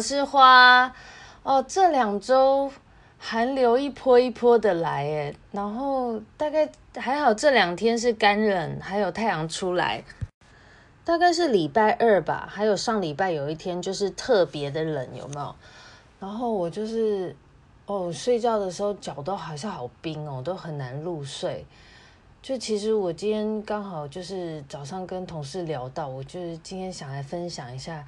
[0.00, 0.94] 是花。
[1.42, 2.70] 哦，这两周
[3.18, 10.04] 寒流一波一波的来，诶，然后大概还好，这两天是干冷，还有太阳出来。
[11.02, 15.54] 大概是礼拜二吧，还有上礼拜有一天就是特别的冷，有没有？
[16.20, 17.34] 然后我就是
[17.86, 21.64] 哦，睡觉的时候脚都好像好冰哦，都很难入睡。
[22.42, 28.04] 就其实我今天刚好就是早上跟同事聊到，我就是今天想来分享一下。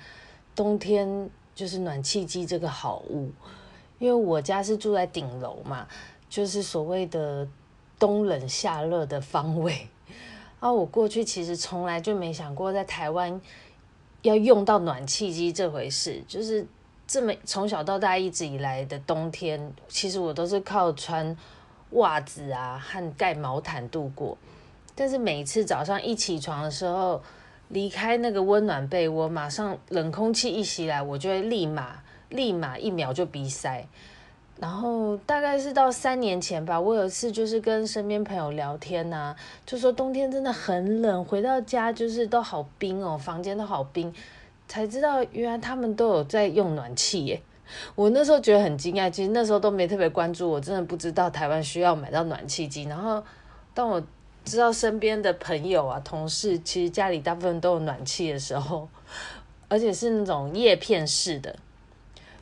[0.55, 3.31] 冬天就是暖气机这个好物，
[3.98, 5.86] 因为我家是住在顶楼嘛，
[6.28, 7.47] 就是所谓的
[7.98, 9.86] 冬冷夏热的方位。
[10.61, 13.41] 啊，我过去其实从来就没想过在台湾
[14.23, 16.67] 要用到暖气机这回事，就是
[17.06, 21.36] 这么从小到大一直以来的冬天，其实我都是靠穿
[21.91, 24.39] 袜子啊和盖毛毯度过。
[24.95, 27.20] 但是每次早上一起床的时候，
[27.73, 33.87] 离开那个温暖被窝，马上冷空气一袭来，我就会立马立马一秒就鼻塞。
[34.61, 44.14] 然后大概是到三年前吧，我有一次就是跟身边朋友聊天呐、就说冬天真的很冷，回到家就是都好冰哦，房间都好冰，
[44.69, 47.42] 才知道原来他们都有在用暖气耶。
[47.95, 52.84] 我那时候觉得很惊讶，其实那时候都没特别关注，我真的不知道台湾需要买到暖气机。
[52.84, 53.25] 然后
[53.73, 54.01] 当我
[54.45, 58.89] 知道身边的朋友啊、同事，其实家里大部分都有暖气的时候，
[59.69, 61.55] 而且是那种叶片式的，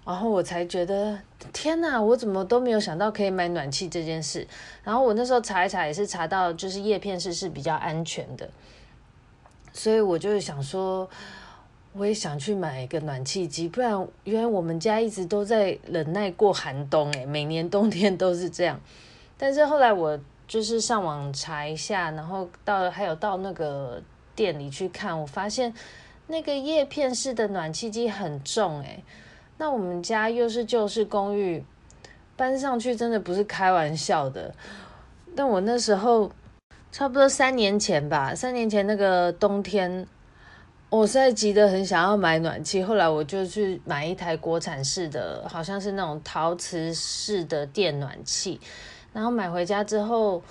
[0.04, 1.18] 然后我才觉得
[1.52, 4.46] 天哪，我怎么都没有想到可以买暖气这件事。
[4.82, 8.48] 然后我那时候查一查，也是查到就是叶片式是比较安全的，
[9.72, 11.08] 所以我就想说，
[11.92, 18.80] 我也想去买一个暖气机，不然原来我们家一直都在忍耐过寒冬，诶，每年冬天都是这样。
[19.36, 20.18] 但是后来我。
[20.50, 24.02] 就是上网查一下，然后到还有到那个
[24.34, 25.72] 店里去看，我发现
[26.26, 29.04] 那个叶片式的暖气机很重诶。
[29.58, 31.64] 那我们家又是旧式公寓，
[32.34, 34.52] 搬上去真的不是开玩笑的。
[35.36, 36.32] 但我那时候
[36.90, 40.04] 差不多三年前吧，三年前那个冬天，
[40.88, 48.60] 我实在急得很想要买暖气，后来我就去买一台国产式的，好像是那种陶瓷式的电暖气。
[49.12, 50.42] 然后买回家之后，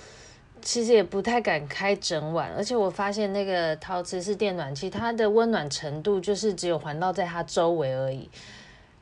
[0.60, 8.28] 其实也不太敢开整晚，而且我发现那个陶瓷式电暖器，它的温暖程度就是只有环绕在它周围而已，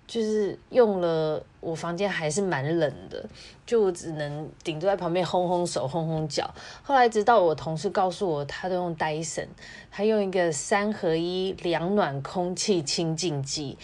[0.06, 3.28] 就是用了我房间还是蛮冷的，
[3.66, 6.48] 就只能顶多在旁边烘烘手、烘烘脚。
[6.82, 9.48] 后来直到我同事告诉我，他都用 Dyson，，
[9.90, 13.76] 他用一个三合一凉暖空气清净机。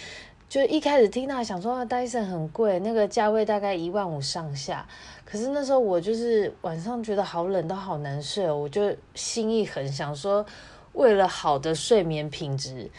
[0.48, 4.86] 就一开始听到想说啊，戴森很贵，那个价位大概一万五上下。
[5.24, 8.56] 可是那时候我就是晚上觉得好冷，都好难睡哦。
[8.56, 10.44] 我就心一横，想说
[10.92, 12.90] 为了好的睡眠品质，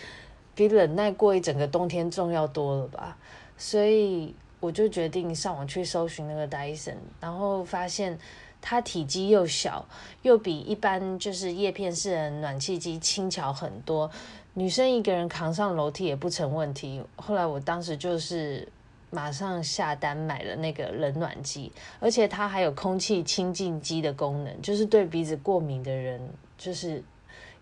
[0.54, 3.18] 比忍耐过一整个冬天重要多了吧。
[3.58, 8.18] 所以我就决定上网去搜寻那个戴森，然后发现
[8.62, 9.88] 它体积又小，
[10.24, 14.10] 又比一般就是叶片式的暖气机轻巧很多。
[14.56, 17.04] 女生一个人扛上楼梯也不成问题。
[17.18, 18.68] 后来我当时就是
[19.12, 26.22] 马上下单买了那个冷暖机，而且它还有空气清净机的功能，就是对鼻子过敏的人
[26.58, 27.04] 就是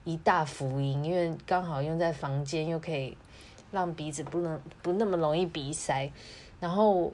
[0.03, 3.17] 一大福音，因为刚好用在房间，又可以
[3.71, 6.11] 让鼻子不能不那么容易鼻塞。
[6.59, 7.11] 然后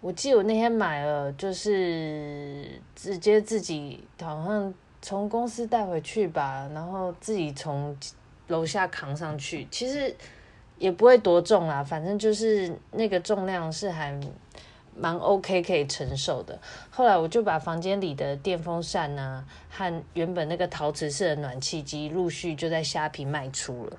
[0.00, 4.72] 我记得我那天买了，就是直接自己好像
[5.02, 7.96] 从公司带回去吧，然后自己从。
[8.50, 10.12] 楼下扛上去，其实
[10.80, 14.18] 也不会多重啦，反正就是那个重量是还
[14.96, 16.58] 蛮 OK 可以承受的。
[16.90, 23.96] 后来我就把房间里的电风扇啊和原本那个陶瓷式的暖气机陆续就在虾皮卖出了。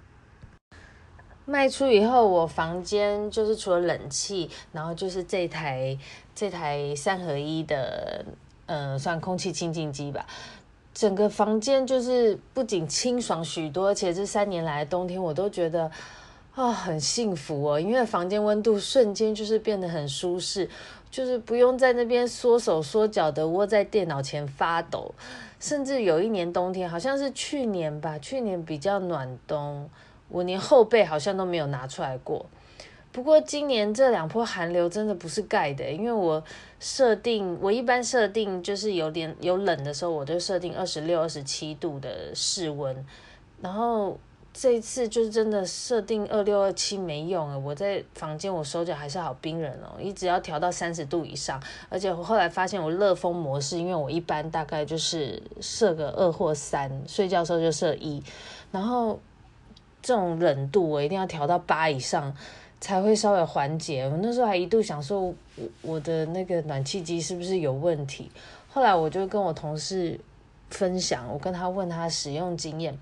[1.45, 5.97] 卖出以后，我房间就是除了冷气，然后就是这台
[6.33, 8.25] 这台三合一的，
[8.65, 10.25] 呃，算空气清净机吧。
[10.93, 15.89] 整个房间就是不仅清爽许多，而且这三年来的冬天我都觉得
[16.53, 20.69] 啊、很幸福哦，因为房间温度瞬间就是变得很舒适。
[21.09, 25.13] 就是不用在那边缩手缩脚的窝在电脑前发抖。
[25.59, 29.89] 甚至有一年冬天，好像是去年吧，去年比较暖冬，
[30.30, 32.45] 我连后背好像都没有拿出来过。
[33.12, 36.42] 不过今年这两波寒流真的不是盖的，因为我
[36.80, 43.06] 设定，我一般设定就是有点有冷的时候，我就设定二十六、二十七度的室温。
[43.62, 44.18] 然后
[44.53, 51.62] 这一次就是真的设定二六、二七没用啊，我在房间我手脚还是好冰冷哦，一直要调到三十度以上。
[51.89, 58.21] 而且我后来发现我热风模式，因为我一般大概就是设个二或三，睡觉的时候就设一，
[58.71, 59.19] 然后
[60.01, 62.36] 这种冷度我一定要调到八以上。
[62.83, 64.09] 才会稍微缓解。
[64.09, 65.36] 我那时候还一度想说，我
[65.83, 68.31] 我的那个暖气机是不是有问题？
[68.68, 70.19] 后来我就跟我同事
[70.71, 72.98] 分享，我跟他问他使用经验。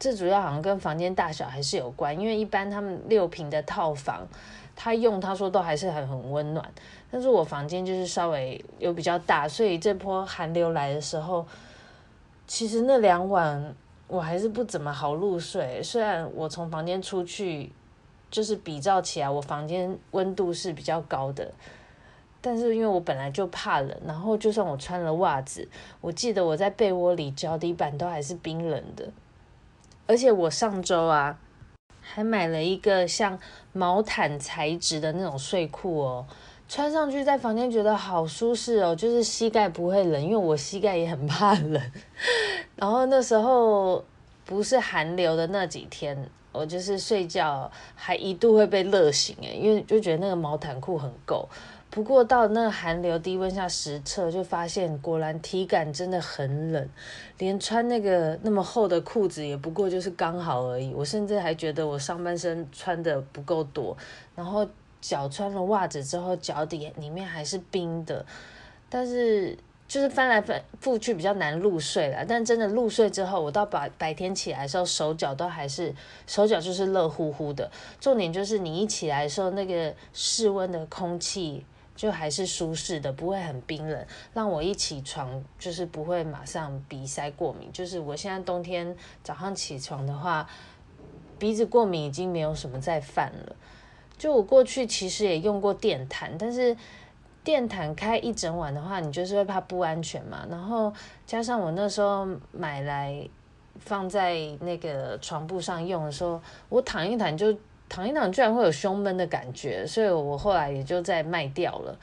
[0.00, 4.26] 这主要好像跟房间大小还是有关，因为一般他们六平的套房，
[4.74, 6.68] 他用他说都还是很很温暖。
[7.08, 11.46] 但是我房间就是稍微有比较大，所以这波寒流来的时候，
[12.48, 13.76] 其实那两晚
[14.08, 15.80] 我还是不怎么好入睡。
[15.80, 17.70] 虽然我从房间出去。
[18.30, 21.52] 就是比较起来，我房间温度是比较高的，
[22.40, 25.68] 但是因为我本来就怕冷，然后就算我穿了袜子，
[26.00, 29.08] 我记得我在被窝里脚底板都还是冰冷的。
[30.10, 31.38] 而且我上周啊，
[32.00, 33.38] 还买了一个像
[33.72, 36.26] 毛毯材质的那种睡裤哦，
[36.68, 41.80] 穿上去在房间觉得好舒适哦，就是膝盖不会冷，因为我膝盖也很怕冷。
[42.74, 44.04] 然后那时候
[44.44, 46.28] 不是寒流的那几天。
[46.52, 51.48] 我就是睡觉还一度会被热醒诶，因为就觉得那个毛毯裤很够。
[51.90, 56.88] 不过到那个寒流低温下实测，就发现果然体感真的很冷，
[57.38, 60.94] 连穿那个那么厚的裤子也不过就是刚好而已。
[60.94, 63.96] 我甚至还觉得我上半身穿的不够多，
[64.36, 64.66] 然后
[65.00, 68.24] 脚穿了袜子之后，脚底里面还是冰的，
[68.88, 69.58] 但是。
[69.90, 75.92] 就是翻来翻覆去比较难入睡了，但真的入睡之后，我到白白天起来的时候，手脚都还是
[76.28, 77.68] 手脚就是热乎乎的。
[78.00, 81.64] 重点就是你一起来的时候，那个室温的空气
[81.94, 87.70] 就还是舒适的，不会很冰冷，让我一起床就是不会马上鼻塞过敏。
[87.72, 90.48] 就是我现在冬天早上起床的话，
[91.38, 93.56] 鼻子过敏已经没有什么再犯了。
[94.18, 96.76] 就我过去其实也用过电毯，但是。
[97.42, 100.46] 电毯开一整晚的话，你就是会怕不安全嘛。
[100.50, 100.92] 然后
[101.24, 103.26] 加上我那时候买来
[103.78, 106.38] 放在那个床铺上用的时候，
[106.68, 107.50] 我躺一躺就
[107.90, 111.98] 躺一躺，居然会有胸闷的感觉，所以我后来也就再卖掉了。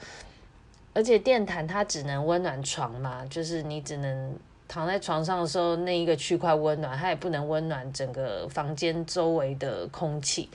[0.94, 4.36] 而且电毯它只能温暖床嘛，就是你只能
[4.68, 10.48] 躺在床上的时候那一个区块温暖，它也不能温暖整个房间周围的空气，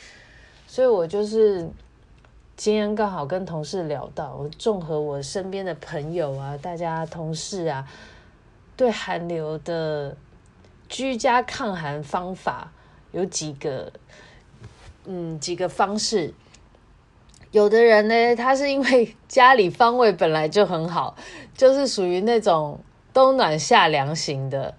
[0.68, 1.70] 所以我就是。
[2.56, 7.84] 今天刚好跟同事聊到，我综合我身边的朋友啊，大家同事啊，
[8.78, 10.16] 对寒流的
[10.88, 12.72] 居家抗寒方法
[13.12, 13.92] 有几个，
[15.06, 16.34] 嗯，几个方式。
[17.52, 21.16] 有的人呢，他是因为家里方位本来就很好，
[21.56, 22.80] 就是属于那种
[23.14, 24.76] 冬暖夏凉型的。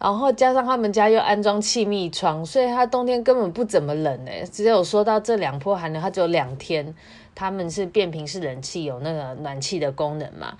[0.00, 4.44] 然后加上他们家又安装气密窗，所以他冬天根本不怎么冷诶。
[4.50, 6.94] 只有说到这两波寒流，他只有两天，
[7.34, 10.56] 他们是变频式冷气有那个暖气的功能嘛，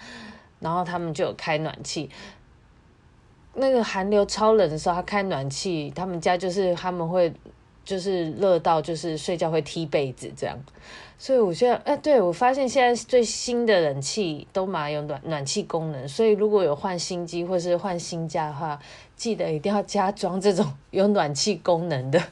[0.58, 2.10] 然后他们就有开暖气。
[3.54, 7.32] 那个寒流超冷的时候，他开暖气，他们家就是他们会
[7.88, 10.58] 就是热到就是睡觉会踢被子这样。
[11.16, 18.78] 所以我现在，哎，对，我发现现在最新的冷气都蛮有暖暖气功能，所以如果有换新机或是换新家的话，
[19.16, 22.22] 记得一定要加装这种 有暖气功能的，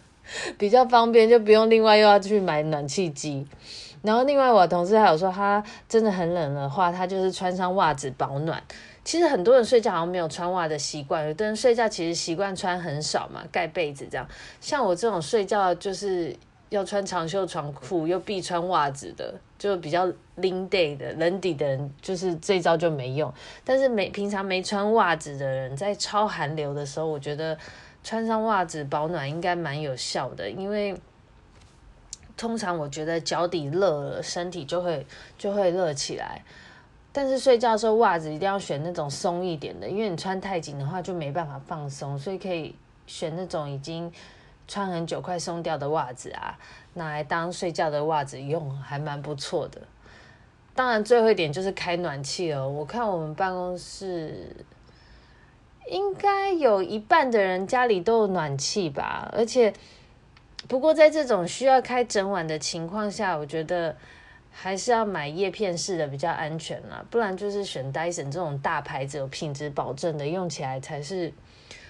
[0.59, 3.47] 比较方便，就不用另外又要去买暖气机。
[4.03, 8.63] 然后另外我同事还有说，他真的很冷的话，他就是穿上袜子保暖。
[9.07, 14.29] 其实很多人睡觉好像没有穿袜的习惯，有的人睡觉其实习惯穿很少嘛，盖被子这样。
[14.61, 16.37] 像我这种睡觉就是。
[16.69, 23.33] 要穿长袖长裤又必穿袜子的，就比较冷底的冷底的人，就是这招就没用。
[23.65, 27.57] 但是没平常没穿袜子的人，在超寒流的时候，我觉得
[28.03, 30.51] 穿上袜子保暖应该蛮有效的。
[30.51, 31.01] 因为
[32.37, 35.07] 通常我觉得脚底热了，身体就会
[35.39, 36.43] 就会热起来。
[37.17, 42.75] 但是睡觉的时候袜子一定要选那种松一点的，因为你穿太紧的话就没办法放松，所以可以
[43.07, 44.13] 选那种已经。
[44.69, 46.59] 穿很久快松掉的袜子啊，
[46.95, 49.81] 拿来当睡觉的袜子用，还蛮不错的。
[50.75, 52.69] 当然，最后一点就是开暖气哦。
[52.69, 54.57] 我看我们办公室
[55.89, 59.31] 应该有一半的人家里都有暖气吧。
[59.33, 59.73] 而且，
[60.67, 63.95] 不过在这种需要开整晚的情况下，我觉得
[64.59, 71.31] 还是要买叶片式的比较安全啦，不然就是选 Dyson 这种大牌子有品质保证的，用起来才是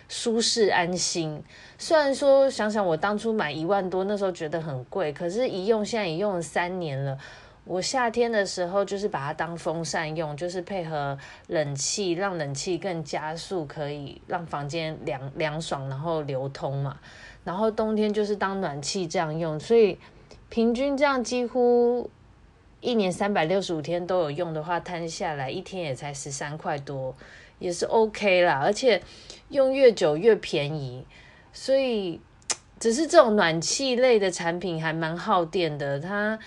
[0.09, 1.41] 舒适安心。
[1.79, 7.17] 虽然说想想我当初买一万多，那时候觉得很贵，可是一用现在已用了三年了。
[7.65, 16.99] 我夏天的时候就是把它当风扇用，就是配合冷气，让冷气更加速，可以让房间凉凉爽，然后流通嘛。
[17.45, 19.97] 然后冬天就是当暖气这样用，所以
[20.49, 22.11] 平均这样几乎。
[22.81, 27.15] 一年三百六十五天都有用的话，摊下来一天也才十三块多，
[27.59, 28.61] 也是 OK 啦。
[28.63, 29.03] 而且
[29.49, 31.05] 用越久越便宜，
[31.53, 32.21] 所以
[32.79, 35.99] 只是这种暖气类的产品还蛮耗电的。
[35.99, 36.39] 它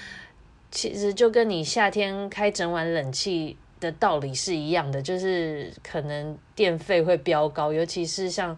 [0.71, 8.55] 其实就跟你夏天开整晚冷气的道理是一样的，就是可能电费会飙高，尤其是像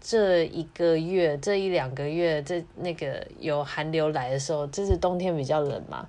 [0.00, 6.08] 这一个月、这一两个月，这那个有寒流来的时候，这是冬天比较冷嘛。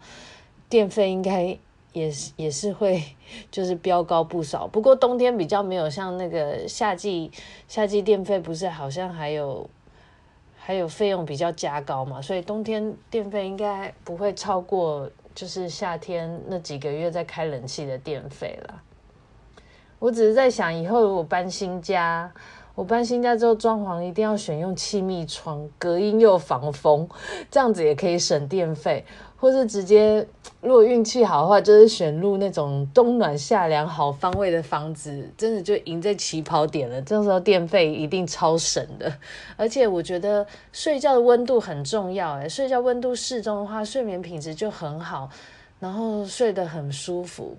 [0.70, 1.58] 电费应该
[1.94, 3.02] 也是也是会
[3.50, 7.32] 就是飙高不少，不过冬天比较没有像那个夏季，
[7.68, 9.70] 夏季电费不是好像还有
[10.58, 18.82] 还有费用比较加高嘛，所以冬天电费应该不会超过就是夏天那几个月在开冷气的电费了。
[20.00, 22.32] 我只是在想，以后如果搬新家，
[22.78, 27.10] 我搬新家之后装潢一定要选用气密窗，隔音又防风，
[27.50, 29.04] 这样子也可以省电费。
[29.36, 30.28] 或是直接，
[30.62, 37.02] 如果运气好的话，就是选入那种冬暖夏凉好方位的房子，真的就赢在起跑点了。
[37.02, 39.12] 这时候电费一定超省的，
[39.56, 42.34] 而且我觉得睡觉的温度很重要。
[42.36, 45.28] 诶，睡觉温度适中的话，睡眠品质就很好，
[45.80, 47.58] 然后睡得很舒服。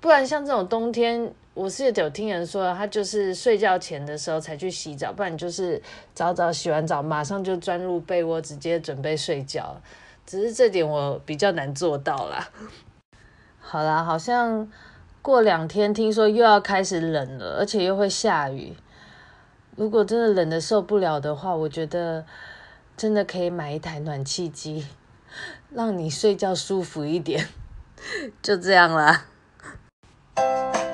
[0.00, 5.82] 不然像这种冬天，我是有听人说，他就是睡觉前的时候才去洗澡，不然就是
[6.14, 9.80] 早早洗完澡，马上就钻入被窝，直接准备睡觉。
[10.26, 12.48] 只是这点我比较难做到啦。
[13.58, 14.70] 好啦，好像
[15.22, 18.74] 过两天听说又要开始冷了，而且又会下雨。
[19.76, 22.24] 如果真的冷得受不了的话，我觉得
[22.96, 24.86] 真的可以买一台暖气机，
[25.70, 27.48] 让你睡觉舒服一点。
[28.42, 29.26] 就这样啦。
[30.36, 30.85] Bye.